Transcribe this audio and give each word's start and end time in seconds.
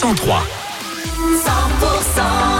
103. 0.00 0.42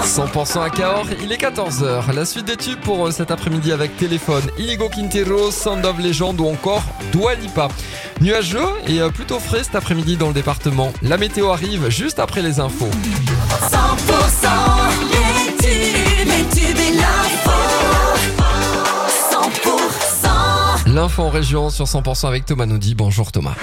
100% 0.04 0.62
à 0.62 0.69
Cahors, 0.69 1.06
il 1.23 1.32
est 1.32 1.40
14h. 1.40 2.13
La 2.13 2.27
suite 2.27 2.44
des 2.44 2.59
tubes 2.59 2.78
pour 2.81 3.06
euh, 3.06 3.10
cet 3.13 3.31
après-midi 3.31 3.73
avec 3.73 3.97
Téléphone, 3.97 4.43
Inigo 4.59 4.90
Quintero, 4.90 5.50
Sound 5.50 5.87
of 5.87 5.98
Legend 5.98 6.38
ou 6.38 6.48
encore 6.48 6.82
Dua 7.12 7.34
Lipa. 7.37 7.68
Nuageux 8.21 8.68
et 8.87 9.00
euh, 9.00 9.08
plutôt 9.08 9.38
frais 9.38 9.64
cet 9.64 9.74
après-midi 9.74 10.18
dans 10.18 10.29
le 10.29 10.34
département. 10.34 10.92
La 11.00 11.16
météo 11.16 11.48
arrive 11.48 11.88
juste 11.88 12.18
après 12.18 12.42
les 12.42 12.61
infos. 12.61 12.90
100% 13.70 14.48
les 15.11 15.57
tubes, 15.57 16.27
les 16.27 16.45
tubes 16.61 16.79
et 16.79 16.93
l'info. 16.93 17.50
100% 20.84 20.93
L'info 20.93 21.22
en 21.22 21.30
région 21.30 21.70
sur 21.70 21.86
100% 21.86 22.27
avec 22.27 22.45
Thomas 22.45 22.66
Naudy. 22.66 22.95
Bonjour 22.95 23.32
Thomas. 23.32 23.54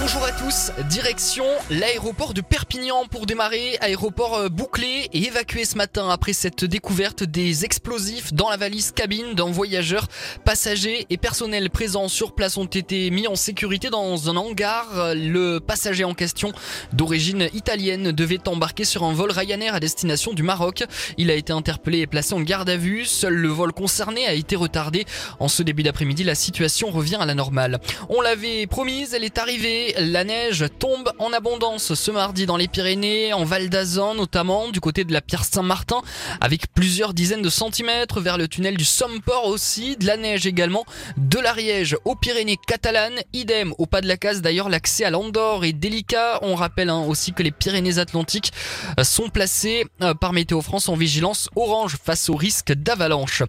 Bonjour 0.00 0.24
à 0.24 0.32
tous, 0.32 0.72
direction 0.88 1.44
l'aéroport 1.70 2.34
de 2.34 2.40
Perpignan 2.40 3.06
pour 3.08 3.26
démarrer, 3.26 3.78
aéroport 3.80 4.34
euh, 4.34 4.48
bouclé 4.48 5.08
et 5.12 5.26
évacué 5.26 5.64
ce 5.64 5.76
matin 5.76 6.08
après 6.10 6.32
cette 6.32 6.64
découverte 6.64 7.22
des 7.22 7.64
explosifs 7.64 8.34
dans 8.34 8.50
la 8.50 8.56
valise 8.56 8.90
cabine 8.90 9.34
d'un 9.34 9.52
voyageur. 9.52 10.08
Passagers 10.44 11.06
et 11.10 11.16
personnel 11.16 11.70
présents 11.70 12.08
sur 12.08 12.34
place 12.34 12.56
ont 12.56 12.64
été 12.64 13.08
mis 13.12 13.28
en 13.28 13.36
sécurité 13.36 13.88
dans 13.88 14.28
un 14.28 14.34
hangar. 14.34 15.14
Le 15.14 15.60
passager 15.60 16.02
en 16.02 16.14
question, 16.14 16.52
d'origine 16.92 17.48
italienne, 17.54 18.10
devait 18.10 18.48
embarquer 18.48 18.84
sur 18.84 19.04
un 19.04 19.12
vol 19.12 19.30
Ryanair 19.30 19.76
à 19.76 19.80
destination 19.80 20.32
du 20.32 20.42
Maroc. 20.42 20.82
Il 21.18 21.30
a 21.30 21.34
été 21.34 21.52
interpellé 21.52 22.00
et 22.00 22.08
placé 22.08 22.34
en 22.34 22.40
garde 22.40 22.68
à 22.68 22.76
vue. 22.76 23.04
Seul 23.04 23.34
le 23.34 23.48
vol 23.48 23.72
concerné 23.72 24.26
a 24.26 24.34
été 24.34 24.56
retardé. 24.56 25.04
En 25.38 25.46
ce 25.46 25.62
début 25.62 25.84
d'après-midi, 25.84 26.24
la 26.24 26.34
situation 26.34 26.90
revient 26.90 27.18
à 27.20 27.26
la 27.26 27.34
normale. 27.34 27.78
On 28.08 28.20
l'avait 28.20 28.66
promise, 28.66 29.14
elle 29.14 29.22
est 29.22 29.38
arrivée. 29.38 29.83
La 29.98 30.24
neige 30.24 30.64
tombe 30.78 31.12
en 31.18 31.32
abondance 31.32 31.94
ce 31.94 32.10
mardi 32.10 32.46
dans 32.46 32.56
les 32.56 32.68
Pyrénées, 32.68 33.32
en 33.32 33.44
Val 33.44 33.68
d'Azan 33.68 34.14
notamment, 34.14 34.68
du 34.70 34.80
côté 34.80 35.04
de 35.04 35.12
la 35.12 35.20
Pierre 35.20 35.44
Saint-Martin, 35.44 36.00
avec 36.40 36.72
plusieurs 36.72 37.14
dizaines 37.14 37.42
de 37.42 37.50
centimètres 37.50 38.20
vers 38.20 38.38
le 38.38 38.48
tunnel 38.48 38.76
du 38.76 38.84
Somport 38.84 39.46
aussi, 39.46 39.96
de 39.96 40.06
la 40.06 40.16
neige 40.16 40.46
également, 40.46 40.84
de 41.16 41.38
l'Ariège 41.38 41.96
aux 42.04 42.14
Pyrénées 42.14 42.58
catalanes, 42.66 43.20
idem 43.32 43.74
au 43.78 43.86
pas 43.86 44.00
de 44.00 44.08
la 44.08 44.16
case 44.16 44.40
d'ailleurs 44.40 44.68
l'accès 44.68 45.04
à 45.04 45.10
l'Andorre 45.10 45.64
est 45.64 45.72
délicat. 45.72 46.38
On 46.42 46.54
rappelle 46.54 46.88
hein, 46.88 47.04
aussi 47.06 47.32
que 47.32 47.42
les 47.42 47.50
Pyrénées-Atlantiques 47.50 48.52
euh, 48.98 49.04
sont 49.04 49.28
placées 49.28 49.84
euh, 50.00 50.14
par 50.14 50.32
Météo 50.32 50.62
France 50.62 50.88
en 50.88 50.96
vigilance 50.96 51.50
orange 51.56 51.96
face 52.02 52.28
au 52.28 52.36
risque 52.36 52.72
d'avalanche. 52.72 53.42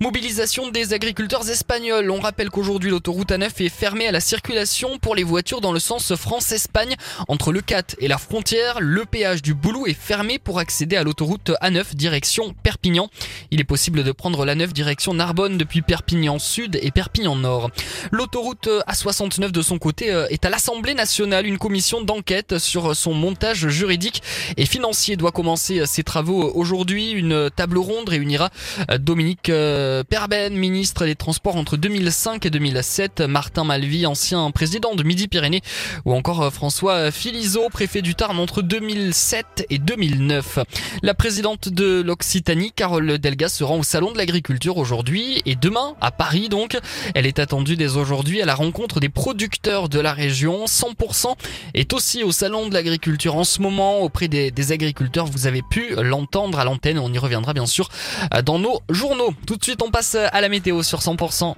Mobilisation 0.00 0.70
des 0.70 0.92
agriculteurs 0.92 1.48
espagnols. 1.50 2.10
On 2.10 2.20
rappelle 2.20 2.50
qu'aujourd'hui 2.50 2.90
l'autoroute 2.90 3.30
A9 3.30 3.50
est 3.64 3.68
fermée 3.68 4.06
à 4.06 4.12
la 4.12 4.20
circulation 4.20 4.98
pour 4.98 5.14
les 5.14 5.24
voitures 5.24 5.60
dans 5.60 5.72
le 5.72 5.79
sens 5.80 6.14
France-Espagne. 6.14 6.94
Entre 7.28 7.52
le 7.52 7.60
4 7.60 7.96
et 7.98 8.08
la 8.08 8.18
frontière, 8.18 8.78
le 8.80 9.04
péage 9.04 9.42
du 9.42 9.54
Boulou 9.54 9.86
est 9.86 9.94
fermé 9.94 10.38
pour 10.38 10.58
accéder 10.58 10.96
à 10.96 11.02
l'autoroute 11.02 11.50
A9 11.62 11.94
direction 11.94 12.54
Perpignan. 12.62 13.10
Il 13.50 13.60
est 13.60 13.64
possible 13.64 14.04
de 14.04 14.12
prendre 14.12 14.44
l'A9 14.44 14.72
direction 14.72 15.14
Narbonne 15.14 15.58
depuis 15.58 15.82
Perpignan 15.82 16.38
Sud 16.38 16.78
et 16.80 16.90
Perpignan 16.90 17.36
Nord. 17.36 17.70
L'autoroute 18.12 18.68
A69 18.86 19.50
de 19.50 19.62
son 19.62 19.78
côté 19.78 20.12
euh, 20.12 20.26
est 20.28 20.44
à 20.44 20.50
l'Assemblée 20.50 20.94
nationale. 20.94 21.46
Une 21.46 21.58
commission 21.58 22.02
d'enquête 22.02 22.58
sur 22.58 22.94
son 22.94 23.14
montage 23.14 23.68
juridique 23.68 24.22
et 24.56 24.66
financier 24.66 25.16
doit 25.16 25.32
commencer 25.32 25.86
ses 25.86 26.02
travaux 26.02 26.52
aujourd'hui. 26.54 27.10
Une 27.10 27.50
table 27.50 27.78
ronde 27.78 28.08
réunira 28.08 28.50
euh, 28.90 28.98
Dominique 28.98 29.48
euh, 29.48 30.04
Perben, 30.04 30.54
ministre 30.54 31.06
des 31.06 31.14
Transports 31.14 31.56
entre 31.56 31.76
2005 31.76 32.46
et 32.46 32.50
2007, 32.50 33.22
Martin 33.22 33.64
Malvy, 33.64 34.06
ancien 34.06 34.50
président 34.50 34.94
de 34.94 35.02
Midi-Pyrénées, 35.02 35.62
ou 36.04 36.14
encore 36.14 36.42
euh, 36.42 36.50
François 36.50 37.10
Philiseau, 37.10 37.68
préfet 37.70 38.02
du 38.02 38.14
Tarn 38.14 38.38
entre 38.38 38.62
2007 38.62 39.66
et 39.70 39.78
2009. 39.78 40.60
La 41.02 41.14
présidente 41.14 41.68
de 41.68 42.02
l'Occitanie, 42.02 42.72
Carole 42.72 43.18
Delga, 43.18 43.48
se 43.48 43.64
rend 43.64 43.78
au 43.78 43.82
Salon 43.82 44.12
de 44.12 44.18
l'Agriculture 44.18 44.76
aujourd'hui 44.76 45.42
et 45.46 45.56
demain 45.56 45.94
à 46.00 46.10
Paris 46.10 46.48
donc. 46.48 46.78
Elle 47.14 47.26
est 47.26 47.38
attendue 47.38 47.76
dès 47.76 47.96
aujourd'hui 47.96 48.42
à 48.42 48.46
la 48.46 48.54
rencontre 48.54 49.00
des 49.00 49.08
producteurs 49.08 49.88
de 49.88 50.00
la 50.00 50.12
région. 50.12 50.64
100% 50.66 51.34
est 51.74 51.92
aussi 51.92 52.22
au 52.22 52.32
Salon 52.32 52.68
de 52.68 52.74
l'Agriculture 52.74 53.36
en 53.36 53.44
ce 53.44 53.60
moment 53.60 54.00
auprès 54.00 54.28
des, 54.28 54.50
des 54.50 54.72
agriculteurs. 54.72 55.26
Vous 55.26 55.46
avez 55.46 55.62
pu 55.62 55.94
l'entendre 55.96 56.58
à 56.58 56.64
l'antenne. 56.64 56.98
On 56.98 57.12
y 57.12 57.18
reviendra 57.18 57.52
bien 57.52 57.66
sûr 57.66 57.88
euh, 58.34 58.42
dans 58.42 58.58
nos 58.58 58.80
journaux. 58.90 59.32
Tout 59.46 59.56
de 59.56 59.64
suite, 59.64 59.82
on 59.82 59.90
passe 59.90 60.14
à 60.14 60.40
la 60.40 60.48
météo 60.48 60.82
sur 60.82 61.00
100%. 61.00 61.54